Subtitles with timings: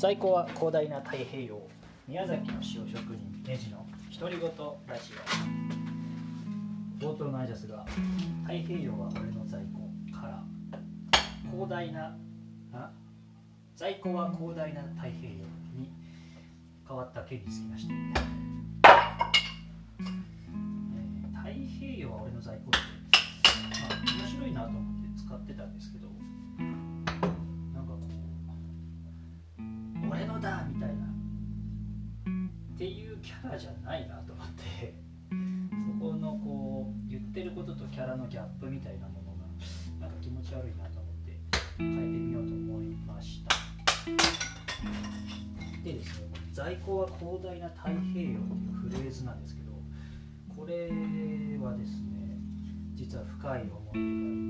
[0.00, 1.60] 在庫は広大な太平洋
[2.08, 3.84] 宮崎の塩職人ネジの
[4.18, 4.48] 独り言
[4.86, 5.12] ラジ
[6.98, 7.84] オ冒頭の挨拶が
[8.48, 10.42] 「太平洋は俺の在庫」から。
[11.52, 12.16] 広大な
[12.72, 12.90] あ
[13.76, 15.36] 在庫は広大な太平洋
[15.76, 15.92] に
[16.88, 18.40] 変わった件につきまして、えー
[21.36, 22.78] 太平洋は俺の在庫って、
[23.82, 24.82] まあ、面白いなと思っ
[25.14, 26.08] て使ってたんですけど
[33.20, 34.94] キャラじゃないなと思って
[35.30, 39.44] そこのこう言ってることとキャラのギャップみたいなものが
[40.00, 41.38] なんか気持ち悪いなと思って
[41.78, 43.56] 変えてみようと思いました。
[45.84, 48.38] でですね在庫は広大な太平洋っていう
[48.72, 49.72] フレーズなんですけど
[50.54, 50.88] これ
[51.58, 52.38] はですね
[52.94, 54.49] 実は深い思い出がありま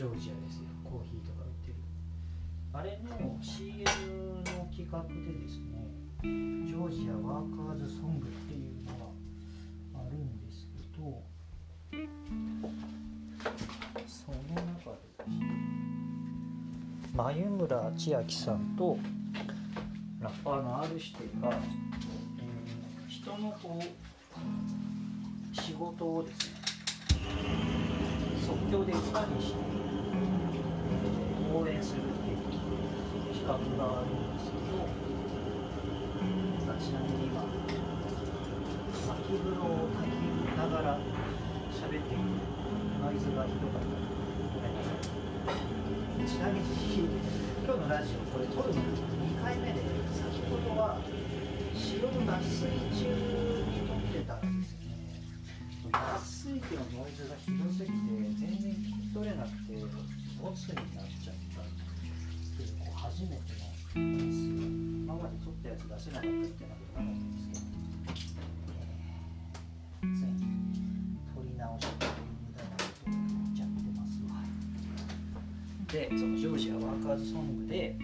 [0.00, 0.62] ジョージアですよ。
[0.82, 1.74] コーヒーとか売ってる。
[2.72, 5.76] あれの CM の企画でですね
[6.22, 9.04] ジョージアワーカーズソングっていうのが
[10.00, 11.22] あるんですけど
[14.06, 15.44] その中でですね
[17.14, 18.96] 眉村千秋さんと
[20.18, 26.60] ラッパーの R 指定が、えー人のこう仕事をですね
[28.70, 29.58] 即興で歌にして
[31.52, 32.38] 応援するっていう
[33.34, 33.58] 企画が
[33.98, 34.86] あるんですけど
[36.78, 37.42] ちなみに今
[39.10, 40.22] 秋風呂を炊き
[40.56, 40.98] ながら
[41.74, 42.22] 喋っている
[43.02, 43.90] ノイズがひどかった
[44.54, 46.66] ごめんなさいちなみに
[47.64, 49.82] 今日のラジオこれ撮るの2回目で
[50.14, 50.96] 先ほどは
[51.74, 53.10] 城の脱水中
[53.66, 54.49] に撮ってたんです
[56.70, 57.98] 機のノイズがひどすぎて
[58.38, 59.74] 全然聞き取れなくて
[60.38, 63.66] ボツになっちゃったっていうこう初めての
[64.22, 64.54] ですよ
[65.02, 67.66] 今まで撮ったやつ出せなかったってなことなかったんですけど、
[68.70, 70.46] えーついに
[71.34, 74.38] 撮り直して無駄なことを言っちゃってますわ
[75.90, 77.98] でそのジョージアワーカーズソングで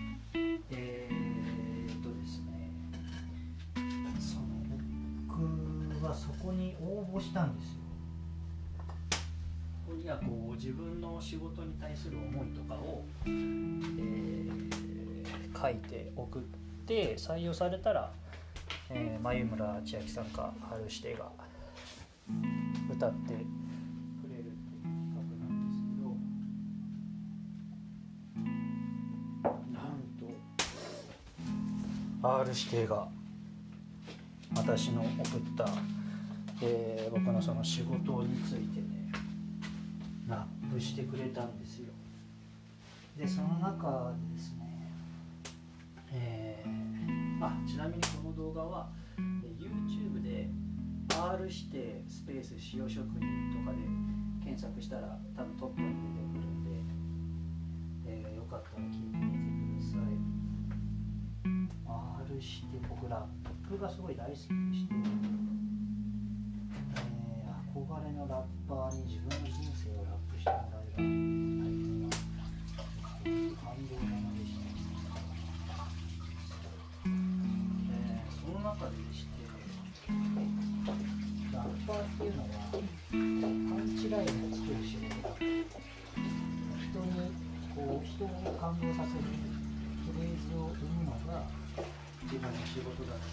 [9.93, 14.87] にはこう自分の仕事に対する思いとかを、えー
[15.59, 16.43] 書いて送っ
[16.87, 18.13] て採用されたら、
[18.91, 21.31] えー、眉村千秋さんか春指定が
[22.91, 25.89] 歌ってくれるっていう企画なんですけ
[29.43, 30.05] どなん
[32.21, 33.09] と R 指定が
[34.55, 35.09] 私の送
[35.39, 35.67] った、
[36.63, 38.96] えー僕のその仕事についてね
[40.29, 41.93] ラップしてくれたんですよ。
[43.17, 44.89] でその中でですね
[46.13, 48.89] えーあちなみにこの動画は
[49.19, 49.21] え
[49.59, 50.49] YouTube で
[51.19, 53.21] R 指定スペース塩職人
[53.53, 53.79] とかで
[54.45, 56.71] 検索したら多分トップに出てくるんで、
[58.09, 59.39] えーよかったら聞いてみて
[59.81, 60.01] ください。
[62.29, 64.95] R して僕ラップがすごい大好きでして、
[66.97, 69.56] えー憧れのラッパーに自分の
[69.97, 72.17] をラップしてもらえる大変な
[73.57, 74.61] 感動なのでした、
[77.07, 79.37] えーその中でして
[81.53, 85.59] ラッパーっていうのはパンチラインを作る仕事だ人
[87.01, 87.33] に
[87.75, 88.29] こう人を
[88.61, 89.25] 感動させる
[90.07, 91.43] フレーズを生むのが
[92.25, 93.25] 自分の仕事だって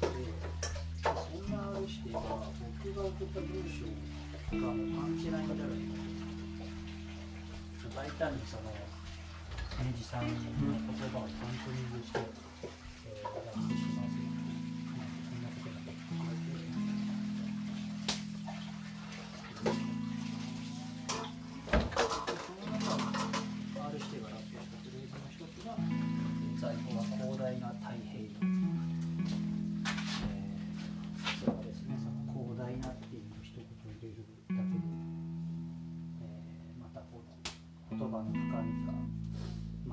[0.00, 0.36] 言ってくれて
[1.04, 2.20] そんなあるしては
[2.82, 3.86] 僕が送った文章
[4.54, 5.96] がもうパンチラインだらけ
[7.96, 8.62] 大胆にその
[9.82, 10.38] 明治さんの言
[11.10, 11.65] 葉をパンチ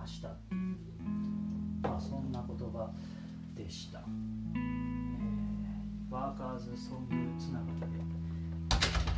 [0.03, 0.27] 増した。
[1.81, 2.91] まあそんな言葉
[3.55, 4.63] でした、えー
[6.09, 7.88] ワーカーズソングつながりで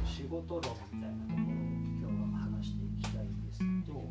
[0.07, 0.61] 仕事論
[0.93, 1.57] みたいなところを
[1.99, 4.09] 今日は話していきたいんですけど、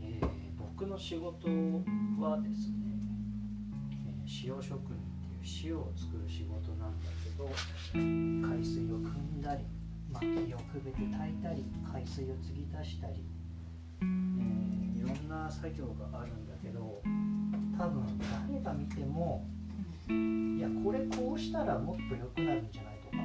[0.00, 0.26] えー
[0.58, 2.76] 僕の仕事はですね、
[4.06, 7.48] えー塩職人っていう塩を作る仕事なんだけど
[7.94, 9.64] 海水を汲んだり
[10.12, 13.24] 薪をくべて炊いたり海水を継ぎ足したり、
[14.00, 14.75] えー、
[15.06, 17.02] ろんな作業があるんだけど
[17.78, 18.06] 多分
[18.50, 19.46] 誰が見ても
[20.08, 23.16] いやこれこうしたらもっと良くなるんじゃないとか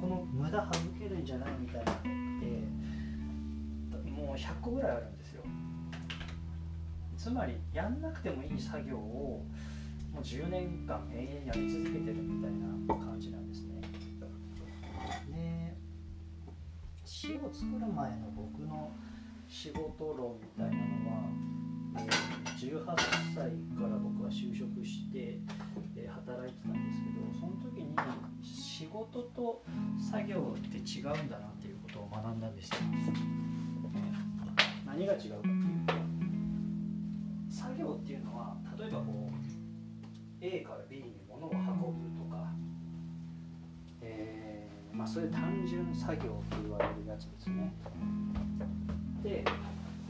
[0.00, 2.08] この無駄省けるんじゃないみたいなのって
[4.10, 5.42] もう100個ぐらいあるんですよ。
[7.16, 9.46] つまりやんなくてもいい作業を
[10.12, 13.80] もう10年間永遠やり続けてるみたいな感じなんですね。
[15.30, 15.76] で
[17.04, 18.90] 詩を作る前の僕の
[19.48, 20.82] 仕事論みたいなの、
[22.62, 22.84] 18
[23.34, 25.40] 歳から僕は就職して、
[25.96, 27.96] え、働いてたんですけどその時に
[28.40, 29.64] 仕事と
[29.98, 32.76] 作業って違うんだなっていうことを学んだんですよ。
[34.86, 35.94] 何が違うかっていうと
[37.50, 39.32] 作業っていうのは例えばこう
[40.40, 42.46] A から B に物を運ぶとか、
[44.00, 47.72] えー、まあ、そういう単純作業と言われるやつですね。
[49.22, 49.44] で、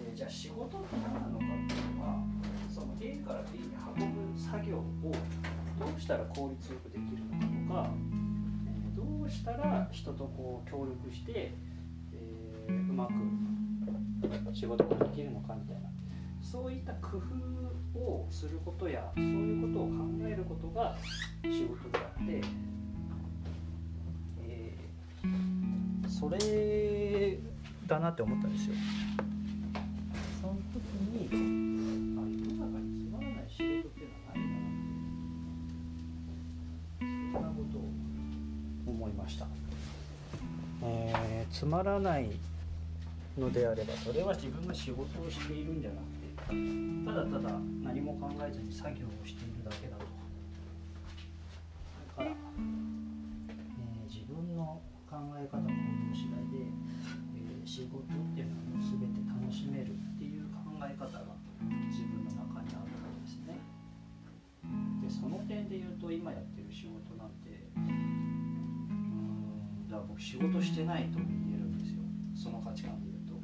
[0.01, 1.45] えー、じゃあ仕事って何なのか
[3.05, 3.65] A から B に
[3.99, 4.85] 運ぶ作業を
[5.81, 7.25] どうしたら効率よくできる
[7.69, 7.91] のかとか、
[8.95, 11.53] どうしたら人とこう協力して、
[12.13, 13.13] えうまく
[14.55, 15.89] 仕事ができるのかみたいな
[16.41, 17.21] そういった工
[17.95, 19.93] 夫をすることやそういうことを考
[20.27, 20.97] えることが
[21.45, 22.41] 仕事であって、
[24.45, 27.39] えー、それ
[27.87, 28.75] だなって思ったんですよ。
[39.33, 39.47] した。
[40.85, 42.29] えー、つまらない
[43.39, 46.59] のであればそれは自分が仕事をしているんじゃなくて
[47.07, 50.05] ただただ何も考えずに作業をしているだけだと
[52.19, 55.71] だから、えー、自分の考え方行動
[56.13, 56.67] 次第で、
[57.41, 58.05] えー、仕事っ
[58.35, 61.25] ていうのはもう全て楽しめるっていう考え方が
[61.89, 63.57] 自分の中にあるんですね
[65.01, 67.71] でその点で言うと今やってる仕事なんて
[70.13, 72.03] 僕仕事してないと言えるんですよ。
[72.37, 73.41] その価値観で言うと。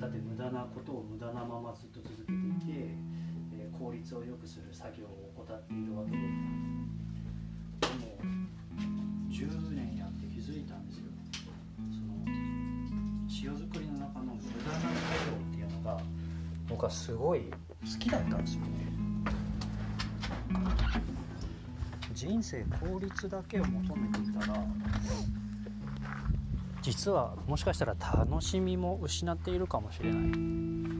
[0.00, 2.34] だって無駄なことを無駄なままずっと続けてい
[2.64, 2.96] て、
[3.52, 6.32] えー、効率を良くする作業を怠っているわけででも
[9.28, 11.04] 10年やって気づいたんですよ。
[11.92, 12.24] その
[13.44, 14.88] 塩作りの中の無駄な作
[15.28, 16.00] 業っていうのが
[16.70, 18.92] 僕はすごい好きだったんですよね。
[22.14, 24.64] 人生効率だけを求めていたら
[26.82, 30.92] 実はもしかしたら楽しみも失っているかもしれない。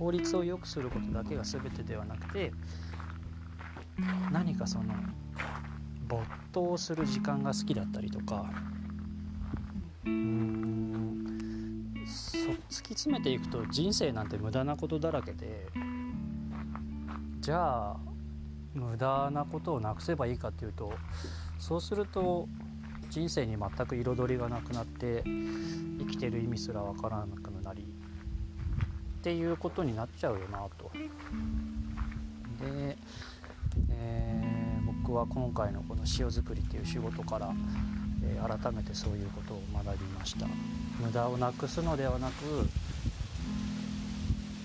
[0.00, 2.52] 効率を良くすることだけが全てではなくて
[4.32, 4.94] 何かその
[6.08, 8.50] 没頭する時間が好きだったりとか
[10.06, 11.92] うーん
[12.70, 15.66] 突き詰めていくと人生なんて無駄なことだらけで
[17.40, 17.96] じゃあ
[18.72, 20.94] 無駄なことをなくせばいいかっていうと
[21.58, 22.48] そうすると
[23.10, 30.90] 人生に全く彩りがなくなって生きてる意味すら分からなくなりっていうことになっちゃうよなと。
[32.60, 32.96] で、
[33.90, 37.52] えー、僕は今回のこの塩作りっていう仕事から、
[38.22, 40.46] えー、改めてそういうことを学びました
[40.98, 42.68] 無駄をなくすのではなく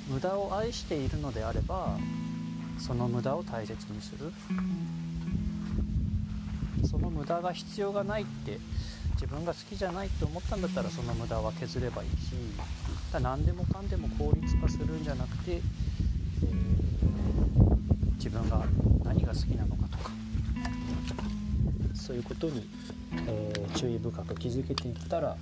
[0.09, 1.97] 無駄を愛しているのであれば
[2.77, 4.31] その無駄を大切にする
[7.25, 8.59] 無駄が必要がないって
[9.15, 12.35] 自分が好きじゃないって思ったんだったらその無駄は削ればいいし
[13.11, 15.61] だ何でもかんでも効率化するんじゃなくて、えー、
[18.17, 18.63] 自分が
[19.03, 20.11] 何が好きなのかとか
[21.95, 22.69] そういうことに、
[23.27, 25.35] えー、注意深く気づけていったら、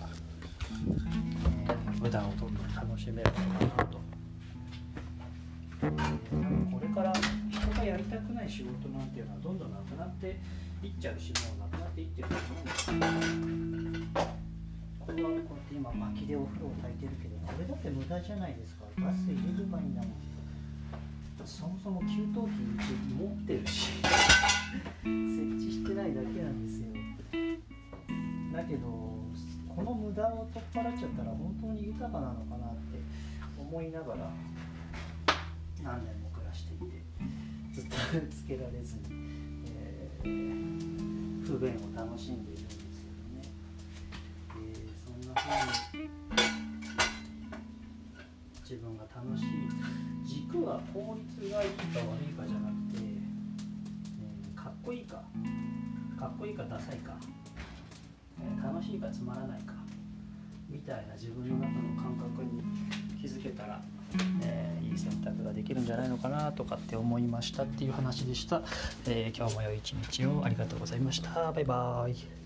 [1.68, 4.04] えー、無駄をどんどん楽しめるのかなと。
[6.72, 7.12] これから
[7.50, 10.40] 人がやりたくない仕事なんていうのはどんどんなくなって
[10.88, 13.00] いっちゃうしもうなくなっていってると思うんですけど
[15.00, 20.34] これはこうやって今薪でお風呂を炊いてるけどこれだって無駄じゃないですかガス入れればいいんだもん
[21.46, 25.12] そもそも給湯器持ってるし設
[25.60, 26.88] 置してないだけなんですよ
[28.56, 28.88] だけど
[29.76, 33.00] この無駄を取っ払っちゃったら本当に豊かなのかなって
[33.60, 34.32] 思いながら
[35.84, 37.04] 何年も暮らしていて
[37.74, 37.96] ずっと
[38.34, 39.23] つけられずに。
[40.24, 43.44] 不便を楽しんでいるんですけどね、
[44.56, 46.10] えー、そんな風に
[48.62, 49.46] 自分が楽しい
[50.26, 55.22] 軸は効率がいいか悪いかじゃなくて、えー、かっこいいか
[56.18, 57.18] かっこいいかダサいか、
[58.40, 59.74] え、楽しいかつまらないか
[60.70, 62.64] みたいな自分の中の感覚に
[63.22, 63.82] 気づけたら、
[64.44, 68.62] えー、いい選択ができるんじゃないのかなとかって思いましたっていう話でした、
[69.08, 71.52] えー、今日も良い一日をありがとうございました。
[71.52, 72.43] バイバーイ。